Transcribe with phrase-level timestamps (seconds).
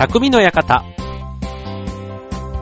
[0.00, 0.82] 匠の館。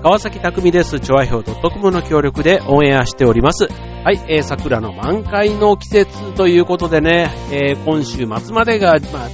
[0.02, 0.98] 川崎匠です。
[0.98, 3.68] 調和表 .com の協力でオンエアしております。
[3.68, 9.28] はい、えー、桜の満開の季節ということでね、えー、今週末までが、まあ、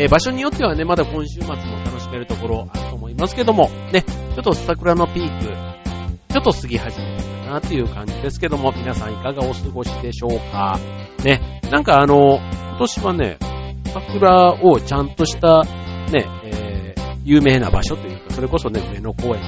[0.00, 1.54] えー、場所によってはね、まだ今週末も
[1.84, 10.80] 楽しめるところあると思いますけども、ね、ちょっと桜のピーク、ちょっと過ぎ始めたかなっていう感じですけども、皆さんいかがお過ごしでしょうか？
[11.22, 13.38] ね、なんかあの、今年はね、
[13.92, 16.63] 桜をちゃんとした、ね、えー、
[17.24, 19.42] 有名な場所というか、それこそね、上野公園、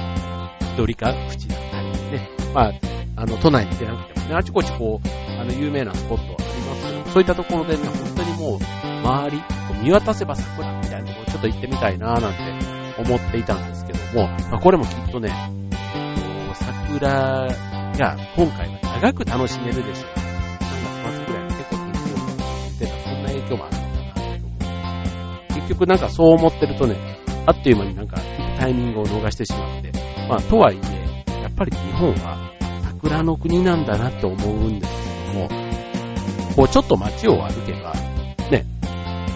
[0.71, 2.73] 緑か口だったりね、まあ、
[3.15, 5.07] あの、都内に出なくてもね、あちこちこう、
[5.39, 9.41] あの、有名なスポットはありますけど、そういったところでね、本当にもう、周り、
[9.83, 12.37] 見渡せば桜みたいなところちょっと行ってみたいななんて
[12.99, 15.29] 思っていたんですけども、まあ、これもきっとね、
[16.55, 20.11] 桜が今回は長く楽しめるでしょう。
[20.13, 22.43] 3月末ぐらいに結構天気予報が
[22.79, 24.47] 出てた、そんな影響もあるのかなと思
[25.51, 25.53] う。
[25.53, 27.16] 結局なんかそう思ってるとね、
[27.47, 28.17] あっという間になんか
[28.59, 29.93] タイミングを逃してしまって、
[30.27, 32.51] まあとはいえ、やっぱり日本は
[32.83, 34.93] 桜の国なんだなって思うんです
[35.25, 35.49] けども、
[36.57, 37.93] こうちょっと街を歩けば、
[38.51, 38.65] ね、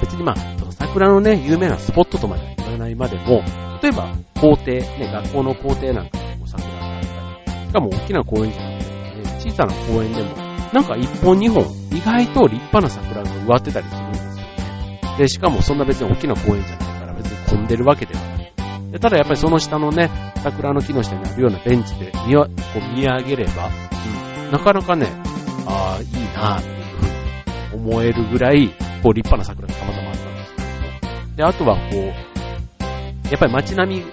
[0.02, 3.44] 別にまあ、その桜のね、有名なスポットとまでは言わないまでも、
[3.82, 10.36] 例えば校庭、ね、学校の校庭なんかにも桜があったり、しかも大きな公園じゃなくて、ね、小さな公園でも、
[10.74, 15.18] なんか一本二本、意外と立派な桜が植わってたりするんですよね。
[15.18, 16.91] で、しかもそんな別に大きな公園じゃない
[17.72, 18.54] でるわけではない。
[18.92, 20.10] でただやっぱりその下のね、
[20.44, 25.08] 桜の木の下にあるようなベンチで見わこう見上げれば、うん、なかなかね、
[25.66, 26.84] ああ、いいなっていう
[27.72, 28.68] ふうに思えるぐらい、
[29.02, 31.36] こう立派な桜がたまたまあったんですけども。
[31.38, 34.06] で、あとはこう、やっぱり街並み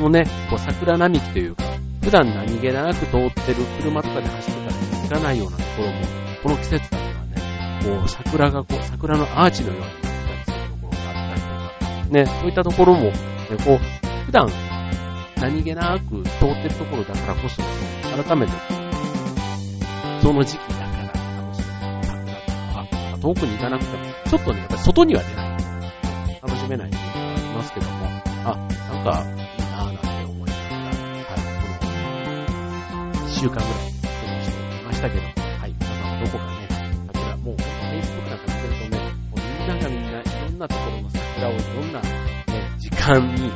[0.00, 1.64] のね、こう桜並木というか、
[2.00, 5.94] 普段何気なく通ってる車とかで走ってたら気づかないようなところも、
[6.44, 10.03] この季節だったらね、こう桜がこう、桜のアーチのように
[12.14, 13.12] ね、そういったところも、ね、
[13.64, 13.78] こう、
[14.26, 14.48] 普段
[15.40, 17.60] 何気なく通ってるところだからこそ、
[18.22, 18.52] 改めて、
[20.22, 25.44] その時期だから楽しめる桜とか、遠くに行かなくても、ちょっとね、やっぱり外には出ない。
[26.40, 28.06] 楽しめないっていうのがありますけども、
[28.44, 31.02] あ、なんか、いいなぁなんて思いながら、はい、
[31.60, 31.74] こ
[33.10, 36.68] の、1週間ぐらい過ごしてきましたけど、はい、皆さんもどこかね、
[37.12, 42.08] 桜、もう、Facebook なんか見てるとね、もうみんながみんな、いろんなところの桜をいろんな、ね、
[42.78, 43.50] 時間に、い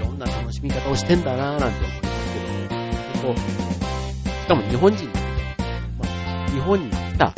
[0.00, 5.06] ろんな楽しみ方をしてんだなぁなんて思いますけども、しかも日本人、
[5.98, 7.34] まあ、日本に来た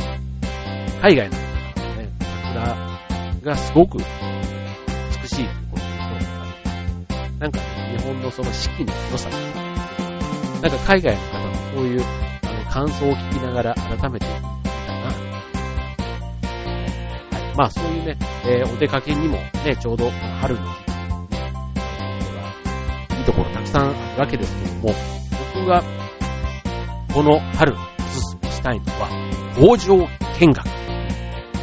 [1.03, 1.51] 海外の方か
[1.81, 4.05] らね、桜がすごく美
[5.29, 6.29] しいことを言
[7.03, 9.43] うと、なんか、ね、日本のその四季の良さとか、
[10.63, 12.05] なんか海外の方のそういう
[12.45, 14.27] あの感想を聞きながら改めて
[17.57, 20.69] まあそういうね、えー、お出かけにもね、ちょうど春の時
[23.11, 24.95] 期、いいところたくさんあるわけですけども、
[25.55, 25.83] 僕が
[27.15, 27.77] この春お
[28.11, 29.09] すすめしたいのは、
[29.59, 30.07] 工場
[30.39, 30.67] 見学。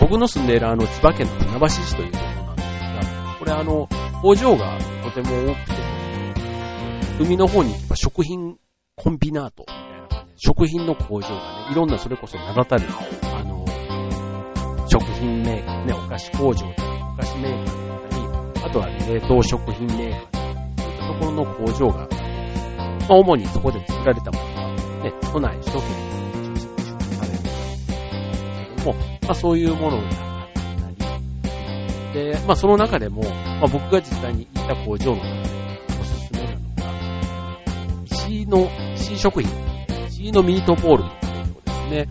[0.02, 3.88] 僕の住んでいるあの千葉県の船橋市というところなんですが、これあの、
[4.24, 5.74] 工場がとても多くて、
[7.20, 8.58] 海の方に行けば食品
[8.96, 12.88] コンビナートみたいな感じで、食品の工場がね、いろんなそれこそ名だたる、
[14.94, 18.02] 食品メーカーね、お菓子工場とかお菓子メーカーだっ
[18.54, 20.44] たり、あとは、冷凍食品メーカーとか、
[20.78, 22.08] そういったところの工場が、ま
[23.10, 27.88] あ、主にそこで作られたものが、ね、都内首都圏に中心に出荷されるんです
[28.78, 30.48] けども、まあそういうものがあっ
[32.14, 35.32] たり、で、まあその中でも、まあ僕が実際に行った工場の中で
[36.00, 36.86] おすすめなのが、
[38.06, 39.50] 石井の、石井食品、
[40.08, 42.08] 石井のミートボールの工場ですね。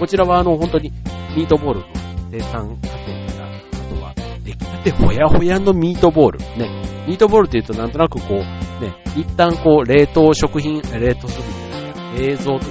[0.00, 0.90] こちらはあの本当に
[1.36, 1.99] ミートボールの
[2.30, 4.14] 生産過程から、あとは
[4.44, 6.38] 出来たてほやほやのミートボール。
[6.38, 6.90] ね。
[7.06, 11.70] ミートボールって言うとなんとなくこう、ね、一旦こう冷凍食品、冷凍食品
[12.16, 12.70] 冷蔵というかね、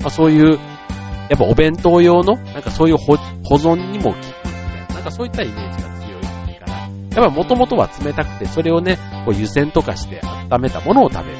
[0.00, 3.14] まあそういう、やっぱお弁当用の、なんかそういう保
[3.56, 6.22] 存にも効くみたいな、なんかそういったイメージが強い
[6.58, 10.20] から、やっぱもともとは冷たくて、それをね、こう湯煎とかして
[10.50, 11.36] 温めたものを食べる、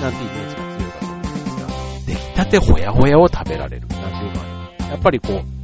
[0.00, 1.66] なんてイメージが強いかと思うんですが、
[2.06, 5.59] 出来たてほやほやを食べられる、なんていうのは、やっぱりこう、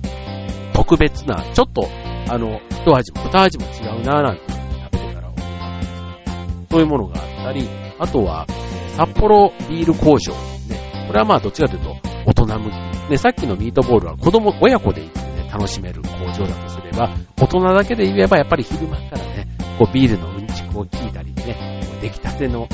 [0.76, 1.88] 特別な、ちょっと、
[2.28, 3.68] あの、一味も二味も違
[3.98, 7.66] うなぁなんて食べてから思ったんですそういうものがあったり、
[7.98, 8.46] あとは、
[8.94, 11.96] 札幌ビール工場ですねこれはまあどっちかというと
[12.26, 12.74] 大人向き。
[13.10, 19.46] ね、さっきのミートボールは子供、親子で行ってね、楽しめる工場だとすれば、大人だけで言えばやっぱり昼間からね、
[19.78, 22.68] こうビールのうんちくを聞いたりね、出来たてのね、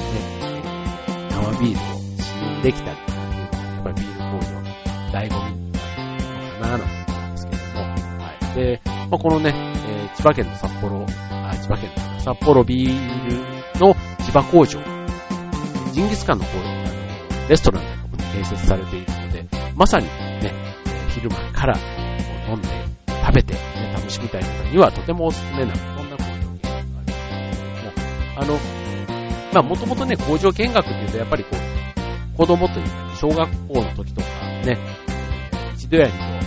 [1.31, 4.63] 生ビールを試飲できたりっていうのが、やっぱりビール工場の
[5.13, 6.23] 醍醐味になるの
[6.59, 7.02] かなと思うんですけども、はい。
[8.55, 13.37] で、まあ、このね、えー、千葉県の札幌、あ、千葉県の札幌ビール
[13.81, 13.95] の
[14.33, 14.81] 場工場、
[15.93, 17.83] ジンギスカンの工場、レストラン
[18.17, 19.47] で併設されているので、
[19.77, 20.53] まさにね、
[21.15, 21.79] 昼間から
[22.49, 22.69] 飲んで、
[23.07, 27.63] 食べて、ね、楽しみたい方にはとてもおすすめな、そんな工場見学があります。
[27.77, 28.03] けども、
[28.37, 28.59] あの、
[29.53, 34.29] まあもともとね、工場見学っていうとやっぱりこう、子供というか、小学校の時とか
[34.65, 34.79] ね、
[35.75, 36.42] 一度や二度、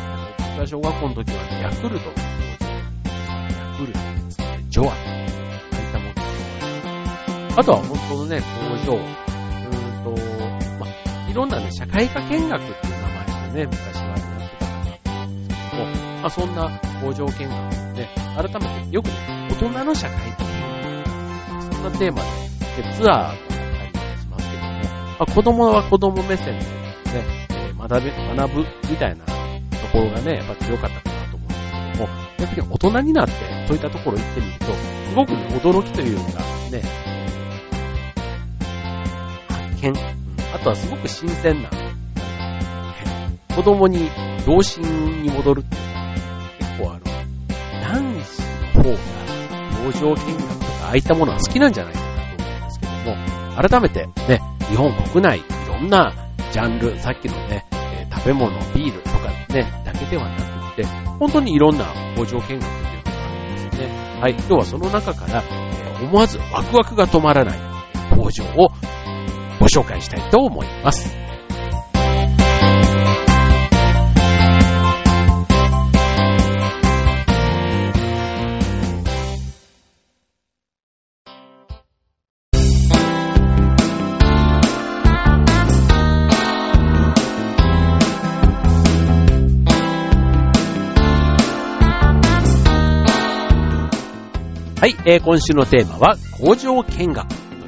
[0.55, 2.05] 私は小学校の時はね、ヤクルト。
[2.05, 3.99] 工場、ヤクルト。
[3.99, 8.41] ですね、ジョア、そういったものあとは本当のね、
[8.85, 10.11] 工場、うーんと、
[10.79, 15.83] まあ、いろんなね、社会科見学っていう名前でね、昔はやってたかなと思うんですけど。
[15.83, 15.91] も、
[16.21, 17.39] まあそんな工場見学
[17.95, 18.07] で、
[18.37, 19.13] 改めてよくね、
[19.51, 20.45] 大人の社会科
[21.69, 26.65] そんなテーマで、でツアーがあったりしますけども、まあ、子供は子供目線でね、
[27.49, 29.34] えー学び、学ぶみたいな
[29.95, 33.33] ころがね、やっぱ強かったかなと思うんですけども、逆に大人になって、
[33.67, 36.81] そういったところ行ってみると、すごくね、驚きというか、ね、
[39.47, 39.93] 発見、
[40.53, 41.69] あとはすごく新鮮な、
[43.55, 44.09] 子供に
[44.45, 44.83] 童心
[45.23, 45.89] に戻るっていうか、
[46.59, 46.99] 結構あの、
[47.81, 48.41] 男子
[48.77, 48.97] の方が、
[49.85, 56.13] 工場見学とか、ああいったものは好きなんじゃないかなと思うんですけども、改めてね、日本国内、いろんな
[56.51, 57.65] ジャンル、さっきのね、
[58.25, 60.83] 食べ物、ビールとかね、だけではなくて、
[61.19, 61.85] 本当にいろんな
[62.15, 62.71] 工場見学っていうのが
[63.23, 64.17] あるんですね。
[64.19, 67.59] はい、今日はその中から、えー思わずワクワクが止まらない
[68.17, 68.69] 工場を
[69.59, 71.24] ご紹介したいと思います。
[95.07, 97.67] えー今週のテーマは工場見学というこ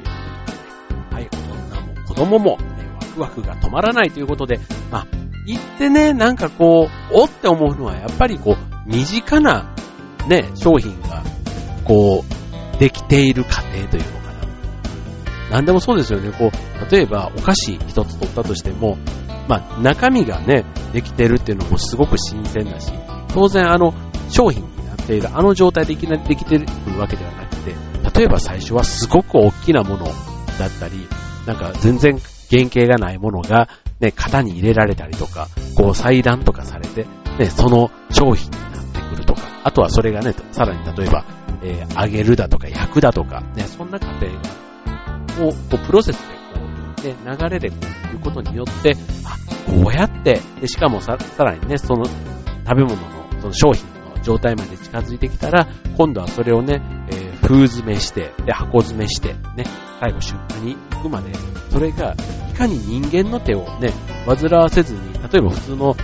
[1.12, 4.58] で、はい、大人も子供も、ね、ワクワクが止まらないということで、
[4.90, 5.06] まあ、
[5.46, 9.72] 行ってね、なんかこう、おって思うのはやっぱりこう、身近な
[10.28, 11.22] ね、商品が、
[11.84, 12.24] こ
[12.74, 14.32] う、できている過程というのか
[15.50, 15.50] な。
[15.50, 16.32] なんでもそうですよね。
[16.32, 18.98] こう、例えばお菓子一つ取ったとしても、
[19.48, 22.92] まあ、中身がね、できてるっていうのもすごく新鮮だし、
[23.32, 23.94] 当然あの、
[24.28, 24.64] 商品
[24.98, 26.66] になっている、あの状態でいきなりできてる
[26.98, 27.74] わけではなくて、
[28.18, 31.06] 例えば最初はすごく大きなものだったり、
[31.46, 32.18] なんか全然
[32.50, 33.68] 原型がないものが、
[34.00, 37.06] ね、型に入れられたりとか、こう裁断とかされて、
[37.38, 41.24] ね、その商品になってくるとか、あとはそれがね、さらに例えば、
[41.62, 44.26] えー揚げるだとか焼くだとか、ね、そんな過程
[45.46, 46.60] を、こう、プロセスでこ
[47.02, 47.76] う、ね、流れでこ
[48.12, 49.36] う、いうことによって、あ、
[49.66, 52.98] こうやって、で、しかもさ、さらにね、その食べ物の、
[53.40, 53.84] その商品
[54.22, 56.80] 状態まで近づいてきたら、今度はそれをね、
[57.10, 59.64] えー封詰めして、で、箱詰めして、ね、
[60.00, 61.32] 最後出荷に行くまで、
[61.70, 62.14] それが、
[62.50, 63.90] いかに人間の手をね、
[64.26, 65.94] 煩わせずに、例えば普通の、いわ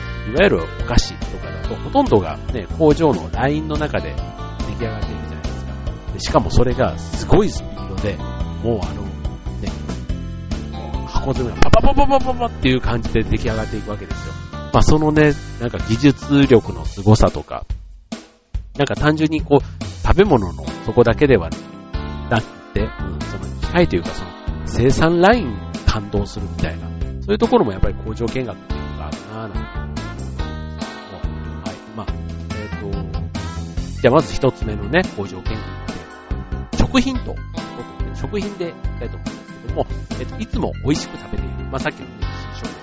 [0.45, 5.73] ゆるお菓子とかだと、ほとんどがね、工場のラインの中で出来上がっていくじゃないですか。
[6.15, 9.69] でしかもそれがすごいスピードで、もうあの、ね、
[11.09, 14.33] 箱詰めがパパパパパパパっていう感じで出来上がっていくわけですよ。
[14.73, 17.67] まあそのね、なんか技術力の凄さとか、
[18.77, 21.49] なんか単純にこう、食べ物のそこだけでは
[22.29, 22.89] なくて、うん、
[23.21, 24.31] その機械というかその
[24.67, 26.89] 生産ラインに感動するみたいな、
[27.23, 31.77] そういうところもやっぱり工場見学っていうのがあるなぁなんて思うんですけどもはい。
[31.97, 32.07] まあ、
[32.51, 37.35] えっ、と、じゃあまず一つ目のね、工場見学のテーマは食品というこ
[37.99, 39.87] とで、食品でいきたいと思うんですけども、
[40.19, 42.15] えっ、と、いつも美味しく食べている、まあさっきのね、
[42.61, 42.75] 新商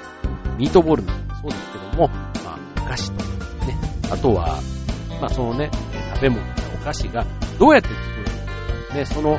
[0.48, 3.77] 品、ミートボールなんかもそうですけども、まあ、お菓子とかね、
[4.10, 4.60] あとは、
[5.21, 5.69] まあそのね、
[6.15, 7.23] 食べ物やお菓子が
[7.59, 8.25] どうやって作るの
[8.89, 9.37] か、ね、その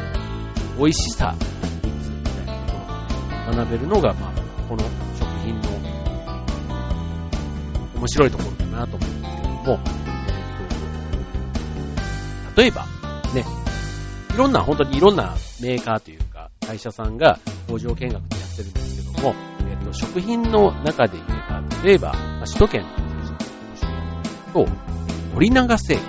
[0.78, 1.34] 美味しさ、
[1.82, 2.78] 密みたいなとこ
[3.46, 4.32] ろを、学べるのが、まあ、
[4.68, 4.84] この
[5.18, 5.70] 食品の
[7.96, 9.74] 面白いところかなと思うんですけども、えー
[12.54, 12.84] と例えば、
[13.34, 13.44] ね、
[14.34, 19.34] いろんな、本当にいろんなメーカーというか、会社さんが工場見学でやってるんですけども、
[19.68, 23.34] えっ、と、食品の中で言えば、例えば、首都圏の会社
[24.52, 24.91] と、
[25.32, 26.06] 森永製菓、ね、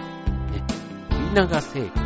[1.12, 2.04] 森永製菓、神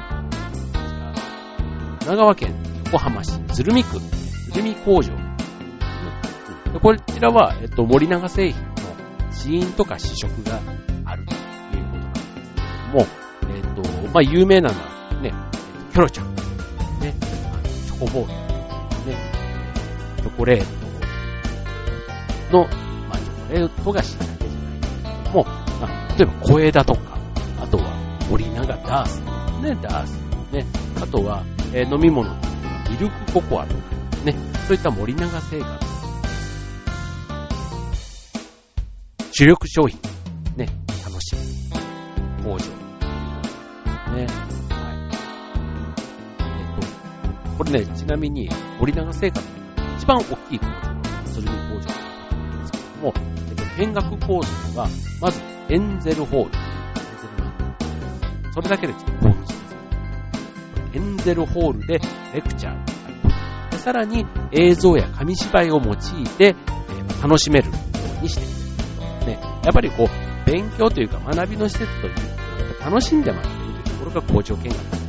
[2.01, 2.53] 奈川県
[2.85, 3.99] 横浜市鶴見区、
[4.51, 5.15] 鶴見工場。
[6.73, 8.75] でこちらは、えっと、森永製品の
[9.31, 10.59] 試飲とか試食が
[11.05, 12.35] あるということなんです
[13.41, 16.41] けれども、えっと、まあ、有名なのはね、えキョロちゃん、ね、
[17.83, 19.17] チョコボール、ね、
[20.17, 20.65] チョコレー
[22.51, 22.67] トの、
[23.09, 24.17] まあ、チョコレート菓子。
[24.17, 24.36] だけじゃない、
[26.17, 27.19] 例えば小枝とか、
[27.61, 27.83] あとは
[28.27, 29.21] 森永ダース、
[29.61, 30.19] ね、ダース、
[30.51, 30.65] ね、
[30.99, 31.43] あとは、
[31.73, 32.35] えー飲み物に
[32.89, 33.81] ミルクココアとか、
[34.25, 34.33] ね、
[34.67, 35.79] そういった森永製菓
[39.31, 39.99] 主力商品、
[40.55, 40.65] ね、
[41.05, 41.41] 楽しむ
[42.43, 42.65] 工場
[44.15, 44.15] ね。
[44.15, 44.21] はい。
[44.23, 44.27] えっ
[46.81, 46.87] と、
[47.59, 49.45] これね、ちなみに森永製菓の
[49.97, 50.71] 一番大きい工場、
[51.25, 51.79] 鶴見工場な
[52.55, 53.13] んですけども、
[53.49, 54.87] えっと、見学コースでは、
[55.21, 58.53] まずエンゼルホール、エンゼルマン。
[58.53, 59.75] それだけでちょっと興奮します。
[60.93, 61.99] エンゼルホールで
[62.33, 65.97] レクチャーでさらに映像や紙芝居を用い
[66.37, 66.55] て、え、
[67.21, 67.73] 楽しめるよ
[68.19, 69.37] うにしている。
[69.37, 72.13] ね、やっぱりこう、勉強というか学びの施設という、
[72.83, 75.07] 楽しんでもらっているというところが工場見学です。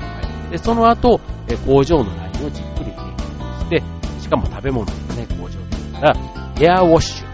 [0.00, 3.82] はい、で、その後、え工場のラインをじっくり見して、
[4.20, 6.16] しかも食べ物のね、工場ですから、
[6.60, 7.27] エアウォッシュ、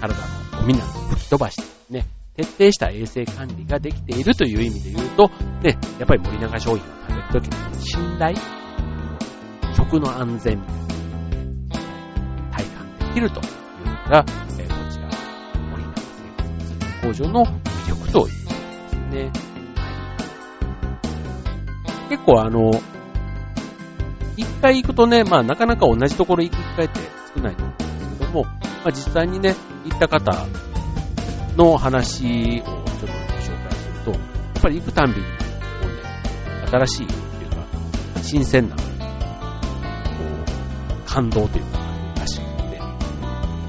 [0.00, 5.28] 体のゴミなどを吹き飛ばして、ね、徹底した衛生管理ができているという意味で言うと、
[5.62, 8.36] ね、やっぱり森永商品を食べるときの信頼、
[9.76, 10.88] 食の安全みたいな
[13.18, 14.24] きるというのが、
[14.58, 15.08] えー、こちら、
[15.70, 16.22] 森永製
[17.00, 19.30] 菓工場の魅力ということですね。
[19.74, 19.86] は
[22.06, 22.70] い、結構あの、
[24.36, 27.00] 一回行くとね、まあなかなか同じところ行く機会って
[27.34, 29.54] 少ないと思うんですけども、まあ実際にね、
[29.84, 30.46] 行った方
[31.56, 33.08] の話をちょっとご紹
[33.68, 34.20] 介すると、やっ
[34.62, 35.30] ぱり行くたんびに、こ
[35.82, 35.92] うね、
[36.66, 37.18] 新しいという
[37.50, 37.56] か、
[38.22, 38.86] 新鮮な、こう、
[41.06, 41.78] 感動というか、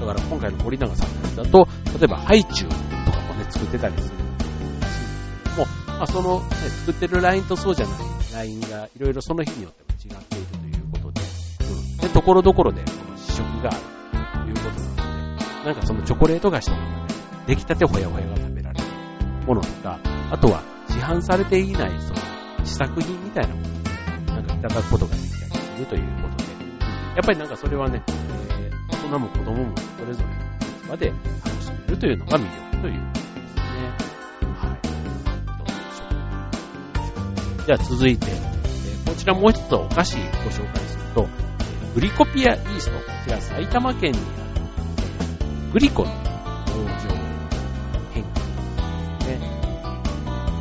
[0.00, 2.70] だから今回の森永さんのやつだと、例えばハイチュウ
[3.04, 4.98] とかもね、作ってたりするらしいんです
[5.44, 5.66] けども、
[5.98, 7.98] まあ、その、ね、作ってるラインとそうじゃない
[8.32, 11.20] ラインがいろいろその日によっても違っているということで、
[11.68, 11.98] うん。
[11.98, 13.80] で、ところどころでこの試食がある
[15.64, 17.06] な、んかそのチョコレート菓子とかがね、
[17.46, 18.86] 出来たてほやほやが食べられる
[19.46, 19.98] ものとか、
[20.30, 22.20] あとは市販されていないその
[22.64, 23.80] 試作品みたいなものをね
[24.26, 26.50] なんかいただくことができたりするということで、
[27.16, 30.34] やっぱりなんかそれはね、えー、大人も子供もそれぞれの
[30.90, 31.18] 場で楽
[31.62, 33.80] しめるというのが魅力ということですね。
[34.56, 34.80] はい。
[35.58, 36.08] どうでしょ
[37.62, 37.66] う。
[37.66, 41.28] じゃあ続いて、えこちらもう一つお菓子ご紹介すると、
[41.94, 44.18] グリコピアイースト、こちら埼玉県に、
[45.72, 46.20] グリコの工場
[48.12, 48.40] 変化
[49.26, 49.38] ね。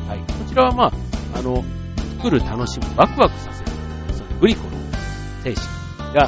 [0.08, 0.20] はい。
[0.34, 0.92] こちらはまあ、
[1.40, 1.64] あの、
[2.18, 3.72] 作る楽しむ、ワクワクさせる、
[4.14, 4.72] そのグリコの
[5.44, 6.28] 精神が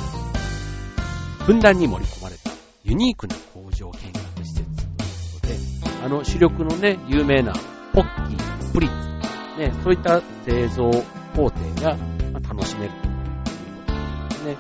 [1.46, 2.50] ふんだんに盛り込まれた
[2.84, 4.94] ユニークな工場見学施設という
[5.34, 5.56] ことで、
[6.04, 7.54] あの主力のね、有名な
[7.94, 10.90] ポッキー、プリッツ、ね、そういった製造
[11.36, 11.98] 工程が
[12.50, 13.94] 楽しめるというこ
[14.30, 14.58] とですね。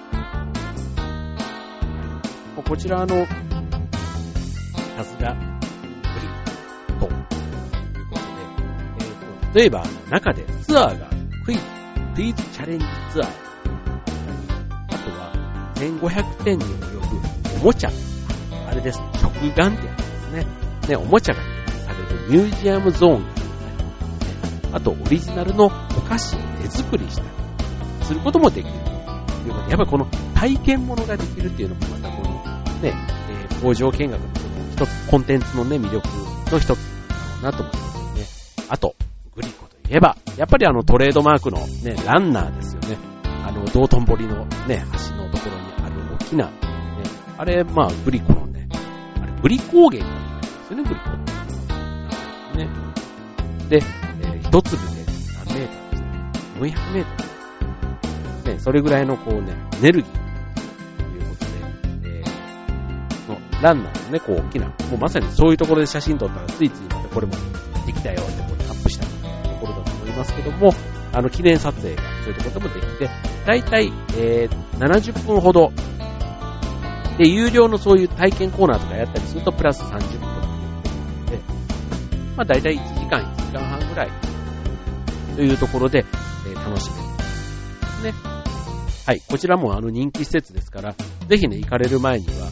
[2.68, 3.26] こちらの、
[5.04, 7.10] さすが、プリという
[8.08, 8.28] ことで、
[9.00, 11.08] えーと、例えば中でツアーが
[11.44, 11.62] クイズ、
[12.16, 13.30] クイズチャレンジツアー
[14.90, 15.34] あとは
[15.76, 17.92] 1500点に及ぶおもちゃ。
[18.68, 19.02] あれです。
[19.20, 20.46] 食玩ってやつですね。
[20.88, 25.70] ね、おもちゃがされるミュージアムゾーンがあったり、あとオリジナルのお
[26.02, 27.28] 菓子を手作りしたり
[28.04, 28.80] することもできると
[29.48, 30.06] いうことで、やっぱりこの
[30.36, 32.30] 体験物ができるっていうのもまたこの
[32.82, 32.94] ね、
[33.30, 34.31] えー、工場見学の
[34.72, 36.08] 一つ、コンテンツのね、魅力
[36.52, 36.80] の一つ
[37.42, 38.66] なんだろうなと思いますね。
[38.70, 38.96] あと、
[39.36, 42.98] グリコといえば、やっぱりあのトレードマークのね、ランナーですよね。
[43.46, 46.52] あの、道頓堀のね、橋のところにある大きな、ね、
[47.38, 48.68] あれ、まあ、グリコのね、
[49.22, 51.14] あれ、グリコーゲンなんですよね、グリコっ
[52.54, 52.58] て。
[52.58, 52.70] ね。
[53.70, 55.06] で、えー、一粒で
[55.46, 56.32] 何メーターですね。
[56.60, 57.24] 400メート
[58.48, 58.54] ル。
[58.54, 60.21] ね、それぐらいのこうね、エネルギー
[63.62, 67.34] ランナーのね、こう大きな、もうまさにそういうところで写真撮ったらついついまたこれも
[67.86, 70.74] できたよってこうアップしたところだと思いますけども、
[71.14, 73.10] あの、記念撮影がそういうところでもできて、
[73.46, 75.72] だいたい、えー、70分ほど
[77.18, 80.22] で、有料のそういう体験コーナーとかやったりすると、プラス30分とか
[81.30, 81.38] で、
[82.36, 84.10] まあ大体1時間、1時間半ぐらい
[85.36, 86.06] というところで、
[86.48, 86.90] えー、楽し
[88.04, 88.14] める。
[88.14, 88.20] ね。
[89.06, 89.22] はい。
[89.28, 90.96] こちらもあの人気施設ですから、
[91.28, 92.50] ぜひね、行かれる前には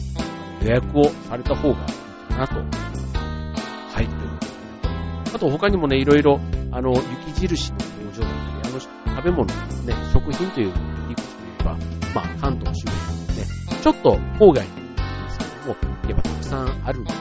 [0.62, 2.54] 予約をされた方がいいかなと。
[2.56, 4.06] はい。
[4.06, 6.40] ということで、あと他にもね、いろいろ、
[6.72, 6.92] あの、
[7.26, 10.72] 雪印の工場だったり、あの、食べ物ですね、食品という
[11.08, 11.76] 理屈といえば、
[12.14, 15.76] まあ、関東周辺のねちょっと郊外に行んですけども、
[16.08, 17.12] やっぱたくさんあるので、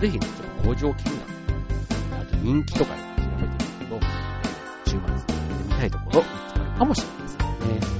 [0.00, 1.04] ぜひね、ちょっと工場見学、
[2.20, 4.06] あと人気とか調べてみると、
[4.84, 5.32] 週末に行って
[5.64, 7.97] みたいところ見つかるかもしれませんね。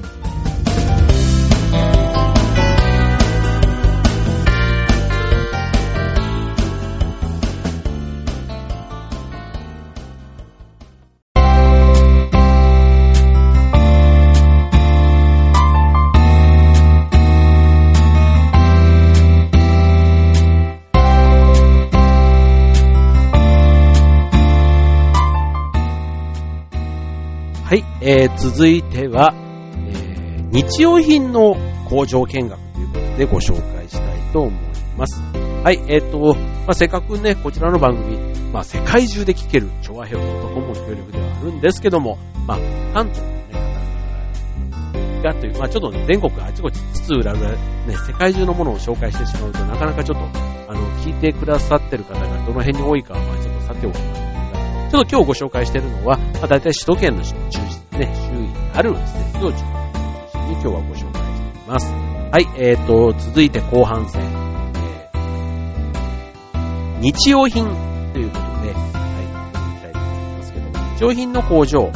[28.11, 31.57] えー、続いては、えー、日用品の
[31.91, 34.55] 工場見学ということでご紹介したいと思い
[34.97, 35.21] ます。
[35.63, 38.17] はい、えっ、ー、と、まあ、せっかくね、こちらの番組、
[38.51, 42.59] まあ、世界中で聴ける、調和平和とコムの協力ではあるんですけども、まあ、
[42.95, 47.59] 関東のね、がという、まあ、ちょっと、ね、全国あちこち津々浦々、ね、
[48.07, 50.25] 世界中のものを紹介してしまうとなかなかちょっと、
[50.73, 54.29] あの、聞いてくださってる方がどの辺に多いかは、まあ、ちょっとさておきますが、
[54.89, 57.68] ちょっと今日ご紹介しているのは、まあ、大体首都圏の中、
[57.99, 59.67] ね、周囲にあるですね、人を中心
[60.47, 61.93] に今日はご紹介しています。
[61.93, 64.23] はい、えーと、続いて後半戦。
[64.23, 67.67] えー、日用品
[68.13, 68.85] ということで、はい、
[69.75, 71.91] 見たいと思いますけども、日用品の工場、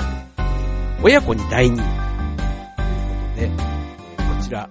[1.05, 1.97] 親子に大人気というこ
[3.37, 4.69] とで、えー、こちら、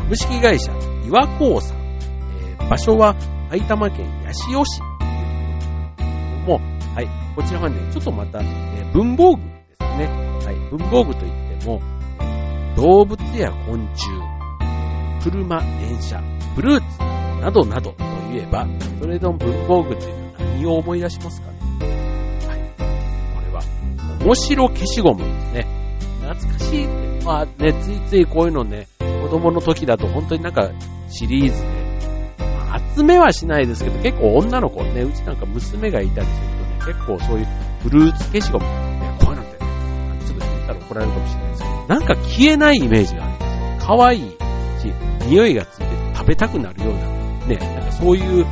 [0.00, 0.72] 株式会社
[1.06, 3.16] 岩工さん、えー、場所は
[3.50, 4.90] 埼玉県八潮市という
[5.60, 6.60] とことですけども、
[6.94, 9.53] はい、こちらはね、ちょっとまた、えー、文房具
[9.96, 10.06] ね。
[10.44, 11.80] はい、文房具といっても、
[12.76, 14.08] 動物や昆虫、
[15.22, 16.20] 車、電車、
[16.54, 16.98] フルーツ
[17.40, 18.66] などなどといえば、
[19.00, 21.58] それの文房具というのは何を思い出しますかね
[22.48, 22.60] はい。
[22.78, 23.62] これは、
[24.20, 25.66] 面白消しゴムですね。
[26.22, 30.70] 懐かしいって、まあね、ついついこういうのね、子供の時だと本当になんか
[31.08, 31.68] シリーズで、
[32.38, 36.46] まあ、集めはしないですけど、結構女の子ね、うちなんか娘がいたりする
[36.82, 37.46] とね、結構そういう
[37.82, 38.64] フルーツ消しゴム、
[40.84, 43.96] 怒られるかもしれないですけど、なんか消えないイメージがあるんですよ。
[43.96, 48.46] 可愛いし、匂いがついて食べたくなるような、ね、なんかそういう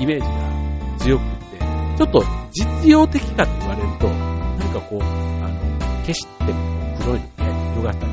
[0.00, 1.58] イメージが強くって、
[1.96, 5.58] ちょっと実用的かと言われると、なんかこう、あの、
[6.04, 8.12] 消しても黒いのね、色があったり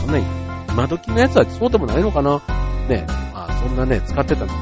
[0.00, 0.24] そんなに、
[0.70, 2.40] 今時のやつはそうでもないのかな
[2.88, 4.52] ね、まあそんなね、使ってたの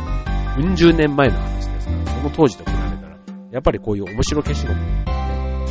[0.58, 3.16] うん十年前の話ですから、その当時と比べたら、
[3.50, 5.04] やっぱりこういう面白消しゴム、ね、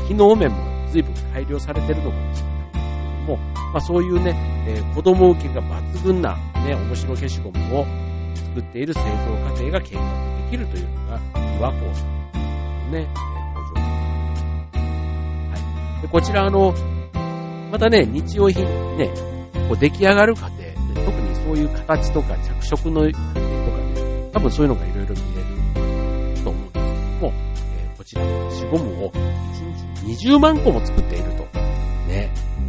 [0.08, 2.59] 機能面も随分改良されてるのかもしれない。
[3.30, 3.38] も、
[3.72, 4.36] まあ、そういうね、
[4.68, 7.86] えー、子供受けが抜群な、ね、面白消しゴムを
[8.36, 9.08] 作っている製造
[9.48, 9.94] 過程が見学で
[10.52, 11.20] きるというのが、
[11.60, 12.08] 岩工さん
[12.86, 13.08] のね、
[13.54, 15.54] 工場は
[16.00, 16.02] い。
[16.02, 16.74] で、こちら、あの、
[17.72, 18.66] またね、日用品、
[18.98, 19.14] ね、
[19.68, 20.64] こう出来上がる過程、
[21.06, 25.42] 特にそういう形とか着色の過程とかね、多分そういうのがいろいろ見れ
[26.36, 27.34] ると思うんですけども、
[27.78, 31.39] えー、こちらの消しゴムを1日20万個も作っている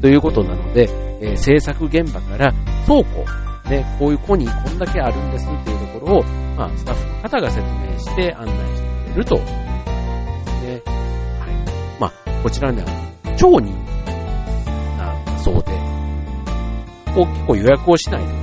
[0.00, 0.08] と。
[0.08, 0.88] いうことなので、
[1.20, 2.52] えー、制作現場から
[2.86, 3.24] 倉庫、
[3.68, 6.22] ね、こういう子にこんだけあるんですっていうところを、
[6.56, 9.56] まあ、スタッフの方が説明して案内してくれるということで
[10.50, 10.82] すね。
[11.38, 12.00] はい。
[12.00, 12.84] まあ、こちらね、
[13.36, 13.70] 超人気
[14.98, 15.72] なそうで、
[17.14, 18.34] こう結構予約をしないとね、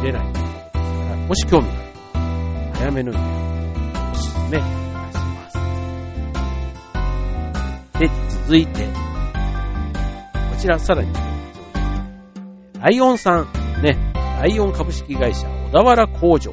[0.00, 1.82] 見れないということですから、もし興味がある
[2.72, 5.58] と、早めの予約をおすすめいたします。
[7.98, 8.10] で、
[8.46, 9.07] 続いて、
[10.58, 11.12] ちらさらに、
[12.80, 13.46] ライオンさん、
[13.80, 13.96] ね、
[14.40, 16.50] ライオン株式会社小田原工場。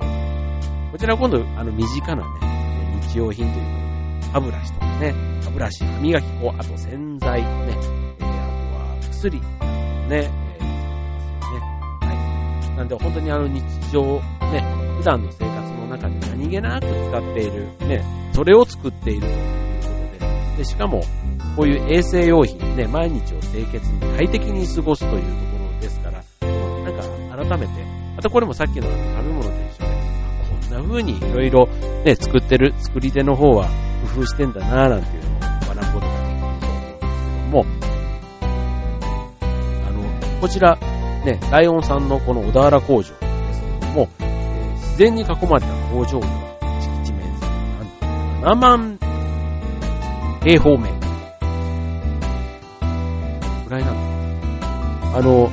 [0.91, 5.13] こちら今度、あの、身近なね、日用品という歯ブラシとかね、
[5.43, 7.47] 歯ブラシ、歯磨き粉、あと洗剤、ね、
[8.19, 9.47] えー、あとは薬、ね、
[10.11, 10.29] え、ね、
[12.01, 12.77] はい。
[12.77, 14.19] なんで本当にあの日常、
[14.51, 14.61] ね、
[14.99, 19.35] 普段の生活の中で何気なく使っている、ね、それを作っているという
[19.81, 21.01] ことで、で、しかも、
[21.55, 26.21] こういう衛生用品、ね、毎日を清潔に快適に過ごすというところですから、
[26.83, 27.73] なんか改めて、
[28.17, 28.97] またこれもさっきの食べ
[29.31, 29.95] 物と一緒で、
[30.59, 31.67] こんな風にいろいろ
[32.03, 33.69] ね、作ってる、作り手の方は
[34.13, 37.05] 工夫してんだなぁなんていうのを学ぶことができると
[37.45, 38.15] 思うんですけども、
[39.87, 40.77] あの、こちら、
[41.25, 43.11] ね、ライオンさんのこの小田原工場です
[43.79, 44.09] けども、
[44.73, 46.27] 自然に囲まれた工場の
[46.81, 47.45] 敷地面積
[48.41, 48.99] なんと7万
[50.43, 51.04] 平方メートル。
[55.15, 55.49] あの、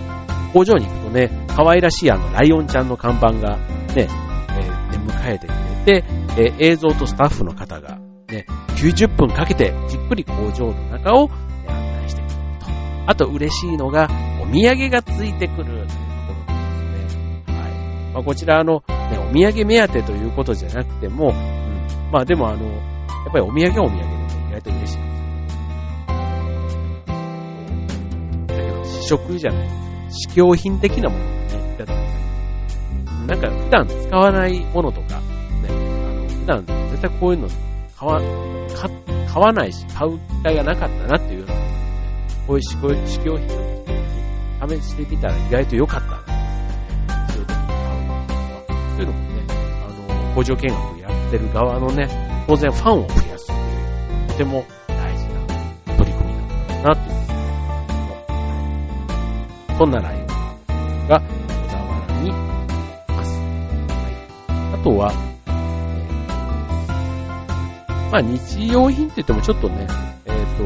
[0.52, 3.62] 工場に行くとね、可愛らしいあの、ライオンちゃんの看板がね、
[3.96, 5.50] えー、出迎えてく
[5.86, 6.04] れて、
[6.36, 7.98] えー、映像とスタッフの方が
[8.28, 8.46] ね、
[8.76, 11.34] 90分かけてじっくり工場の中を、ね、
[11.68, 12.66] 案内してくれると。
[13.06, 14.08] あと嬉しいのが、
[14.42, 16.32] お土産がついてくるというとこ
[16.82, 17.44] ろですね。
[17.46, 18.12] はい。
[18.14, 22.72] まあ、こちらあの、ね、お土産目当てということじゃなくても、うん、まあでもあの、や
[23.28, 24.21] っぱりお土産はお土産
[29.02, 29.68] 食じゃない
[30.10, 32.12] 試供品的なものをね、いただく。
[33.26, 35.22] なんか普段使わないものとか、ね、
[35.68, 37.48] あの、普段絶対こういうの
[37.96, 38.20] 買わ、
[39.32, 41.54] 買わないし、買う機会がなかったなっていうような、
[42.46, 47.28] こういう試供試供品を試してみたら意外と良かったな。
[47.28, 55.24] そういう時に買うのとか、そういうのもね、あの、工場見学をやってる側のね、当然ファンを増やすっていう、とても大事
[55.86, 57.21] な取り組みだと思いなっていう。
[59.82, 60.26] そんな内容
[61.08, 61.26] が小
[61.68, 62.32] 田原にい
[63.08, 63.40] ます。
[63.40, 63.44] は
[64.76, 65.12] い、あとは、
[65.48, 69.88] えー、まあ日用品って言ってもちょっとね、
[70.26, 70.62] えっ、ー、と、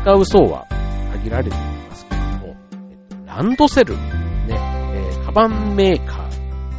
[0.00, 0.66] 使う層は
[1.12, 2.56] 限られていますけれども、
[2.90, 4.00] えっと、ランドセル、ね、
[4.48, 6.30] えー、カバンメーカ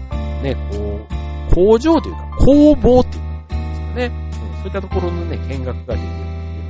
[0.10, 1.06] ー、ね、こ
[1.52, 6.10] う、工場というか工房っていうかですかね、そういったところのね、見学ができる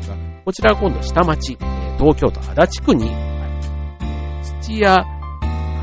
[0.04, 1.58] というのが、こちらは今度下町、
[1.98, 3.24] 東京都足立区に
[4.65, 5.06] 土屋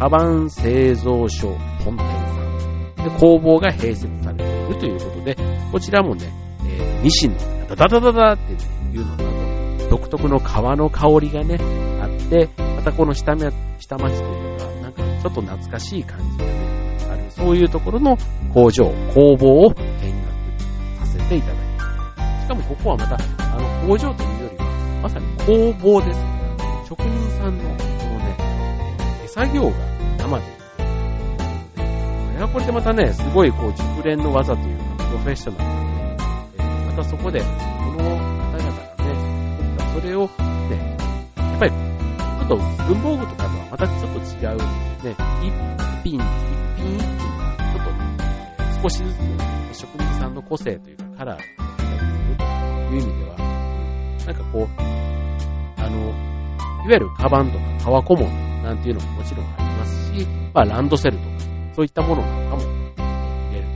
[0.01, 3.05] カバン製造所本店さん。
[3.05, 5.37] で工房が併設されているということで、
[5.71, 6.33] こちらもね、
[6.66, 11.59] えー、ミシンのダダダダダっていうのと、独特の革の香りがね、
[12.03, 18.16] あって、またこの下下町というか、なんかちょっと懐かしい感じがね、ある、そういうところの
[18.53, 19.87] 工場、工房を見学
[20.99, 22.42] させていただいて。
[22.42, 27.82] しかもここはまた、あの、工場というよりは、まさに工房ですから、職人さんの
[29.35, 29.77] 作業が
[30.18, 30.45] 生で。
[30.45, 31.81] こ
[32.37, 39.16] れはこれでまたね、すごいこう熟練の技というか、プロフェッショナルで、またそこで、この方々がね、
[39.57, 40.29] 作ったそれを
[40.68, 40.97] ね、
[41.38, 44.59] やっぱり、ちょっと文房具とかとはまたちょっと違う、
[45.03, 45.51] ね、一
[46.05, 46.23] 品、一
[46.77, 49.38] 品一品が、ちょっと、ね、少しずつね
[49.73, 51.42] 職人さんの個性というかカラーが
[51.79, 53.37] 出たりするという意味では、
[54.27, 54.68] なんかこう、
[55.81, 55.97] あの、
[56.85, 61.31] いわゆるカバンとか革小物なんていうのももちろんありますし、まあ、ランドセルとか、
[61.75, 63.66] そういったものなんかも見れる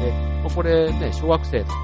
[0.00, 1.74] で、まあ、これね、小学生とか、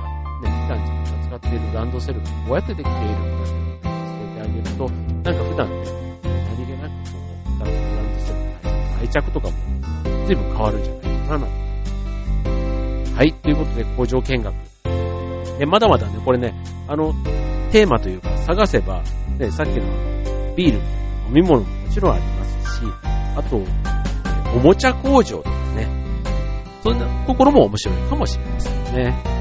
[0.43, 5.85] ね、期間自分が使っているランドセルがこうやってできているのかっていうのを教えてあげると、なんか普段ね、
[6.23, 9.55] 何気なくこう、使うランドセルの愛着とかも
[10.27, 11.47] 随分変わるんじゃないかな
[13.19, 14.55] はい、ということで工場見学。
[15.59, 16.55] で、まだまだね、これね、
[16.87, 17.13] あの、
[17.73, 19.03] テーマというか探せば、
[19.39, 20.83] ね、さっきのビール、飲
[21.35, 22.83] み物ももちろんありますし、
[23.35, 23.65] あと、
[24.55, 25.89] おもちゃ工場とかね、
[26.83, 29.38] そんなところも面白いかもしれませんね。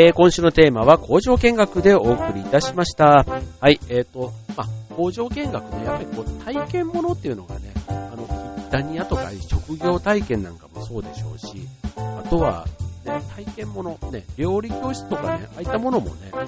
[0.00, 3.26] えー、今週のテーマは工場見学でお送りいたしました。
[3.60, 12.68] はい、えっ、ー、と、まあ、工場見学ね、やっぱりこう、体験ものっていうのがね、あの、キッタニアとか職業体験なんかもそうでしょうし、あとは、
[13.04, 16.46] ね、体験もの、ね、料理教室とかね、ああいったものもね、やっ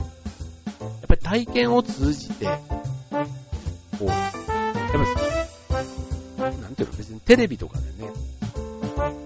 [1.08, 2.52] ぱり体験を通じて、こ
[4.02, 4.32] う、やっ
[6.38, 8.12] ぱり、なんていうの、別にテレビとかでね、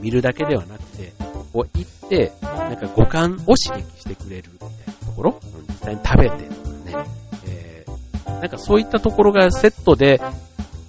[0.00, 1.12] 見るだけではなくて、
[1.54, 7.06] こう行って、なんか五感を刺激してくれるみたいなところ、実際に食べてとかね、
[7.46, 10.20] えー、なんかそういったところがセットで、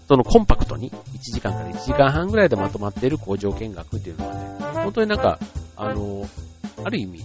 [0.08, 4.40] そのコンパクトに1時間から1時間半ぐらいでまとまっている工場見学っていうのはね、
[4.84, 5.38] 本当になんか、
[5.78, 6.28] あの、
[6.84, 7.20] ある意味、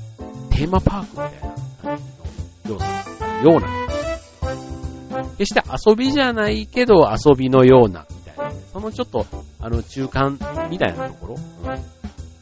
[0.51, 5.27] テーマパークみたいな感じの要素ような。
[5.39, 9.25] 決して遊びじゃないけど遊びのようなみたいな、ね、そのちょっと、
[9.61, 12.00] あの、中間みたいなところ、うん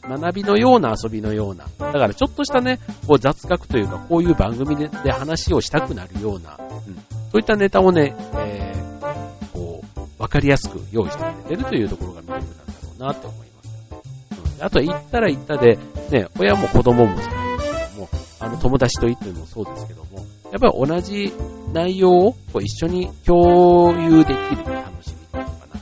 [0.08, 1.66] 学びのような遊びのような。
[1.78, 7.00] だからちょっとしたね、こう雑学というか、こういう番組で話をしたくなるような、うん、そ
[7.34, 9.82] ういったネタをね、えー、こ
[10.18, 14.64] う、わかりやすく用意してくれてるというところが魅力なんだろうなって思います、うん。
[14.64, 15.78] あとは行ったら行ったで、
[16.10, 18.08] ね、親も子供もじゃないですけども、
[18.40, 21.32] あの友達と行ってもそうですけども、やっぱり同じ
[21.72, 25.80] 内容をこう一緒に共有できる楽しみっていうのかな。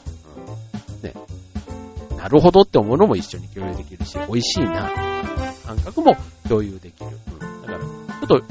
[0.97, 1.15] うん、ね、
[2.17, 4.91] なるほどって思うのも一緒に共有できるし、美味しいな、
[5.67, 6.17] 感覚も
[6.49, 7.11] 共有できる。
[7.41, 8.43] うん、だから、ちょっと、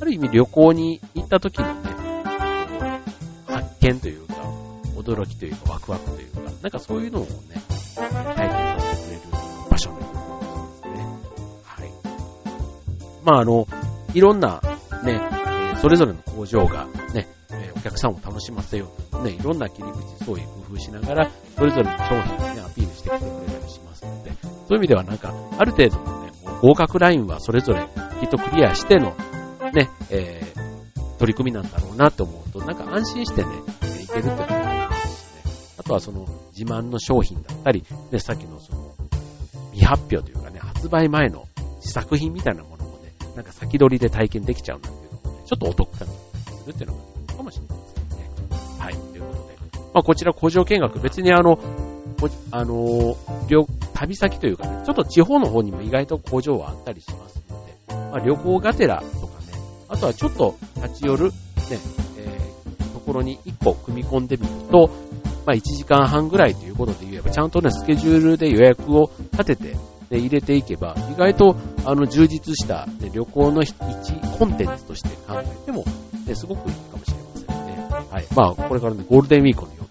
[0.00, 1.96] ある意味旅行に行った時のね、
[3.46, 4.34] 発見というか、
[4.96, 7.28] 驚きというか、ワクワクというか、なんかそういうのをね、
[7.94, 9.22] 体験させてくれる
[9.70, 11.06] 場所のようですね。
[11.64, 11.92] はい。
[13.24, 13.66] まああの、
[14.14, 14.60] いろんな
[15.04, 15.20] ね、
[15.80, 17.28] それぞれの工場がね、
[17.76, 22.55] お客さんを楽しませようと、ね、いろんな切り口、そういう工夫しながら、それぞれの商品を
[24.68, 27.86] そういう意味ではなんか、ある程度のね、もう合格ラインはそれぞれ
[28.20, 29.14] きっとクリアしての、
[29.72, 33.48] ね、えー、取り組みなんだろうなって思うと、なんか安心してね、
[34.02, 35.52] いけるっていうのがありますしね。
[35.78, 36.26] あとはその、
[36.56, 38.94] 自慢の商品だったり、ね、さっきのその、
[39.72, 41.46] 未発表というかね、発売前の
[41.80, 48.30] 試作品みたいなものもね、なんか先取りで体験できちゃうんだっていうのもね、ちょっとお得感がするっていうのがいいかもしれないですね。
[48.80, 49.78] はい、ということで。
[49.94, 51.58] まあ、こちら工場見学、別にあの、
[52.50, 53.16] あの、
[53.96, 59.46] 旅先というかね、ちょっと地方の方にも意外と工場はあったりしますので、まあ、旅行がてらとかね、
[59.88, 61.32] あとはちょっと立ち寄る、ね、
[62.18, 64.90] えー、ところに1個組み込んでみると、
[65.46, 73.74] まあ、1時間半ぐらいということで言えば、ちゃんとね、スケジュールで予約を立てて、ね、入れていけば、意外と、あの、充実した、ね、旅行の一
[74.38, 75.84] コンテンツとして考えても、
[76.26, 77.88] ね、すごくいいかもしれませんね。
[78.10, 78.26] はい。
[78.34, 79.85] まあ、これからね、ゴールデンウィークの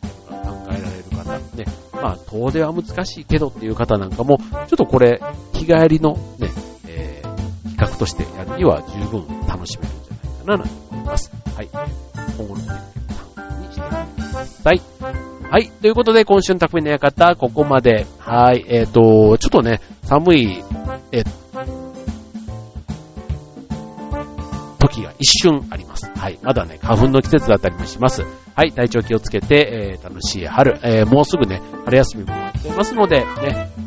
[2.05, 5.19] まあ、遠出は難しいけどっていう方なんかも、ちょっとこれ、
[5.53, 6.51] 日帰りのね、
[6.87, 11.31] えー、企画としてやるには十分楽しめるんじゃないかなと思います。
[11.55, 11.69] はい。
[12.37, 14.81] 今後のね、参考にしてみてください。
[15.49, 15.67] はい。
[15.67, 18.05] ということで、今週の匠の館、ここまで。
[18.19, 18.63] はい。
[18.67, 20.63] えっ、ー、と、ちょっとね、寒い、
[21.11, 21.23] え
[24.77, 26.11] 時が一瞬あります。
[26.15, 26.37] はい。
[26.43, 28.44] まだね、花粉の季節だったりもします。
[28.55, 33.25] はい、体調気をつけて、えー、楽しい春、えー、もうすぐね、春休みもやってますので、ね、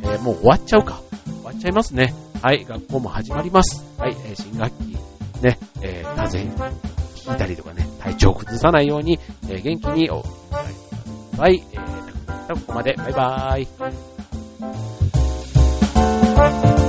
[0.03, 1.01] えー、もう終わっちゃうか。
[1.25, 2.13] 終わっちゃいますね。
[2.43, 3.83] はい、学校も始まります。
[3.99, 4.99] はい、えー新学期、
[5.43, 6.67] ね、え風邪
[7.17, 10.23] 聞いたりとかね、体調崩さないように、え元気にお、
[11.39, 13.63] はい、えー、ここまで、バイバー
[16.85, 16.88] イ。